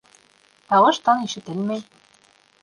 [0.71, 1.85] Тауыш-тын ишетелмәй.